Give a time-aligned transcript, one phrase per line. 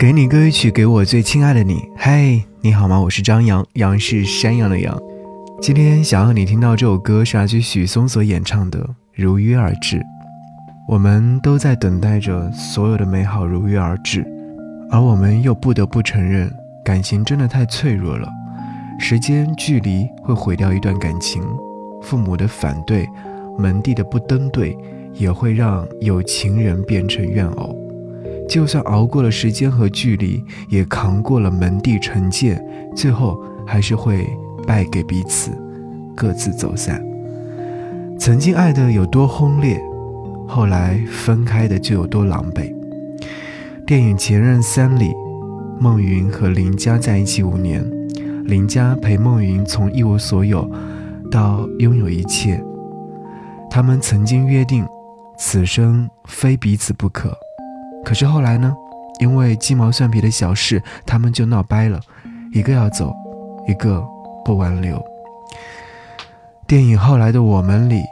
[0.00, 1.86] 给你歌曲，给我最亲爱的你。
[1.94, 2.98] 嗨，你好吗？
[2.98, 4.98] 我是张扬，杨是山羊的羊。
[5.60, 8.78] 今天想要你听到这首歌，是来自许嵩所演唱的
[9.14, 9.98] 《如约而至》。
[10.88, 14.26] 我们都在等待着所有的美好如约而至，
[14.90, 16.50] 而我们又不得不承认，
[16.82, 18.26] 感情真的太脆弱了。
[18.98, 21.42] 时间、距离会毁掉一段感情，
[22.00, 23.06] 父母的反对，
[23.58, 24.74] 门第的不登对，
[25.12, 27.76] 也会让有情人变成怨偶。
[28.50, 32.60] 就算熬过了时间和距离，也扛过了门第成见，
[32.96, 34.28] 最后还是会
[34.66, 35.52] 败给彼此，
[36.16, 37.00] 各自走散。
[38.18, 39.80] 曾经爱的有多轰烈，
[40.48, 42.74] 后来分开的就有多狼狈。
[43.86, 45.12] 电影《前任三》里，
[45.78, 47.88] 孟云和林佳在一起五年，
[48.46, 50.68] 林佳陪孟云从一无所有
[51.30, 52.60] 到拥有一切。
[53.70, 54.84] 他们曾经约定，
[55.38, 57.32] 此生非彼此不可。
[58.04, 58.74] 可是后来呢？
[59.18, 62.00] 因为鸡毛蒜皮的小事，他们就闹掰了，
[62.54, 63.14] 一个要走，
[63.68, 64.02] 一个
[64.42, 64.98] 不挽留。
[66.66, 68.02] 电影后来的我们里，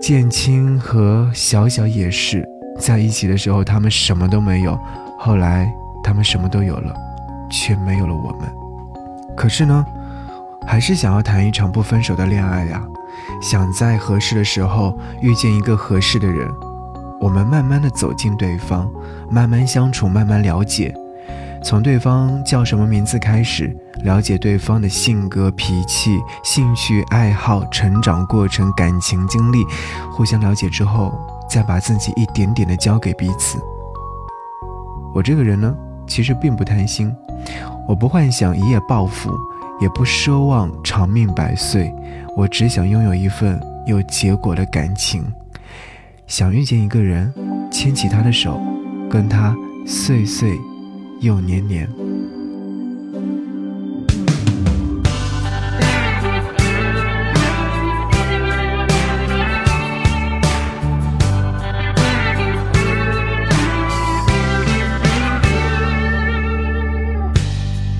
[0.00, 4.78] 建青和小小也是在一起的时候，他们什么都没有；
[5.18, 5.68] 后来
[6.04, 6.94] 他们什么都有了，
[7.50, 8.48] 却没有了我们。
[9.36, 9.84] 可是呢，
[10.64, 12.80] 还是想要谈一场不分手的恋爱呀，
[13.42, 16.48] 想在合适的时候遇见一个合适的人。
[17.20, 18.90] 我们慢慢的走进对方，
[19.30, 20.94] 慢慢相处，慢慢了解，
[21.62, 29.62] 从对方叫什么名字开始，了解对方的性格、脾气、兴趣、爱好、成长过程、感情经历，
[30.10, 31.12] 互相了解之后，
[31.48, 33.58] 再把自己一点点的交给彼此。
[35.14, 37.14] 我这个人呢，其实并不贪心，
[37.86, 39.30] 我不幻想一夜暴富，
[39.78, 41.94] 也不奢望长命百岁，
[42.34, 45.22] 我只想拥有一份有结果的感情。
[46.30, 47.34] 想遇见一个人，
[47.72, 48.60] 牵起他的手，
[49.10, 49.52] 跟他
[49.84, 50.56] 岁岁
[51.20, 51.88] 又年年。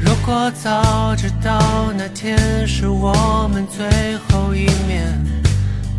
[0.00, 5.43] 如果早知道那天是我们最后一面。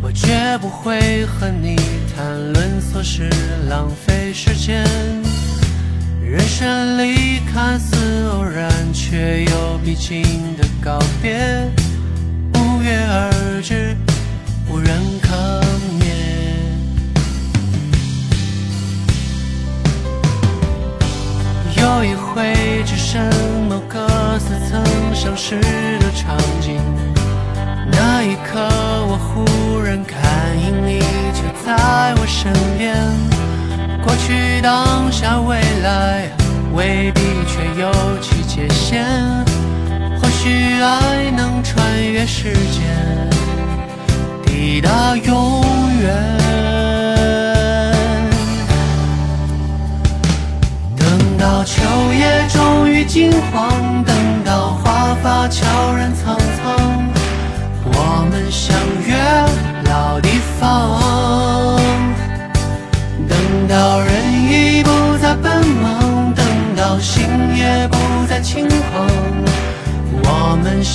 [0.02, 1.76] 我绝不会和你
[2.14, 3.28] 谈论琐事，
[3.68, 4.84] 浪费时间。
[6.22, 7.96] 人生里看似
[8.28, 10.22] 偶然，却又必经
[10.56, 11.70] 的告别，
[12.52, 13.96] 不约而至，
[14.68, 15.60] 无人可
[15.98, 16.14] 免。
[21.78, 23.22] 有一回，只剩
[23.68, 24.84] 某个似曾
[25.14, 26.80] 相识的场景。
[27.90, 28.60] 那一刻，
[29.08, 29.44] 我忽
[32.26, 32.94] 身边。
[34.04, 36.28] 过去、当下、未来，
[36.74, 39.04] 未必却有其界限。
[40.20, 43.28] 或许爱能穿越时间，
[44.44, 45.62] 抵达永
[46.00, 46.06] 远。
[50.96, 51.82] 等到秋
[52.12, 54.14] 叶终于金黄，等
[54.44, 56.76] 到花发悄然苍苍。
[57.84, 58.76] 我们相
[59.06, 59.16] 约
[59.90, 60.98] 老地方，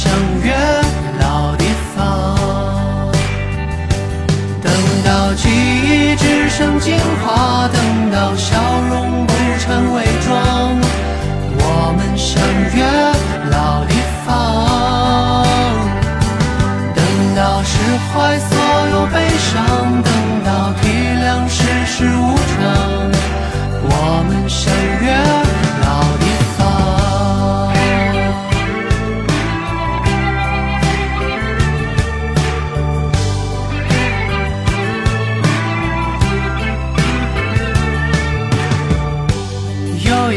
[0.03, 0.11] 相
[0.43, 0.51] 约
[1.19, 2.35] 老地方，
[4.59, 4.73] 等
[5.05, 8.57] 到记忆只剩精华，等到笑
[8.89, 10.75] 容不成伪装。
[11.53, 12.41] 我们相
[12.75, 12.83] 约
[13.51, 13.93] 老地
[14.25, 15.45] 方。
[16.95, 17.77] 等到释
[18.11, 18.39] 怀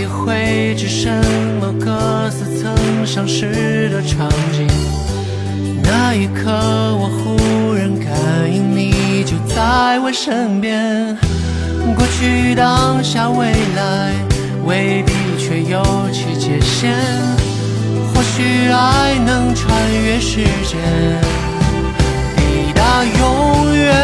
[0.04, 1.10] 有一回，只剩
[1.58, 4.68] 某个似曾相识的场景。
[5.82, 6.50] 那一刻，
[7.00, 11.16] 我忽然感应你就在我身边。
[11.96, 13.46] 过去、当下、未
[13.76, 14.12] 来，
[14.66, 15.82] 未必却有
[16.12, 16.92] 其界限。
[18.12, 19.74] 或许爱能穿
[20.04, 20.78] 越时间，
[22.36, 23.94] 抵达永远。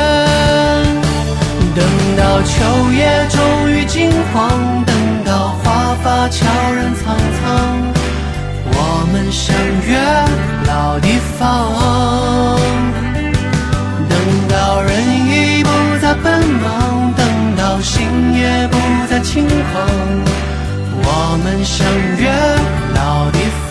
[1.75, 1.85] 等
[2.17, 4.83] 到秋叶终于金黄，
[7.11, 7.43] 苍苍。
[8.73, 9.55] 我们相
[9.87, 9.91] 约
[10.67, 11.41] 老地方，
[14.09, 14.13] 等
[14.49, 14.91] 到人
[15.29, 15.71] 已不
[16.01, 17.27] 再奔忙，等
[17.57, 18.77] 到心也不
[19.09, 19.87] 再轻狂，
[21.03, 21.87] 我们相
[22.19, 22.31] 约
[22.95, 23.39] 老地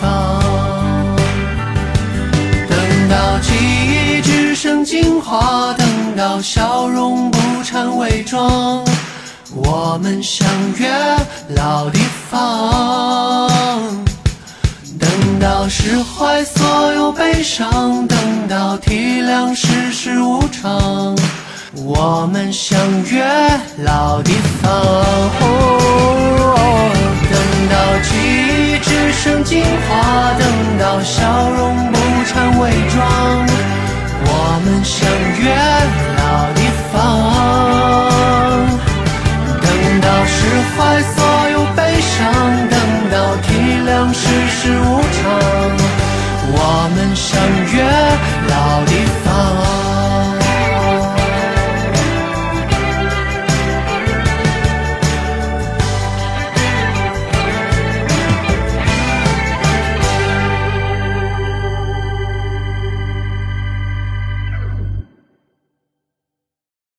[2.68, 2.76] 等
[3.08, 8.84] 到记忆只剩精华，等到笑容不掺伪装，
[9.54, 10.46] 我们相
[10.78, 10.88] 约
[11.56, 11.98] 老地
[12.30, 13.48] 方。
[14.98, 15.08] 等
[15.40, 18.18] 到释怀所有悲伤，等
[18.48, 21.16] 到体谅世事无常，
[21.74, 22.78] 我们相
[23.10, 23.24] 约
[23.78, 24.32] 老地
[24.62, 24.70] 方。
[27.30, 27.38] 等
[27.68, 33.00] 到记忆只剩精华，等到笑容不掺伪装，
[34.26, 35.08] 我们相
[44.08, 45.20] 世事无常
[46.52, 47.38] 我们相
[47.72, 47.82] 约
[48.48, 49.29] 老地方。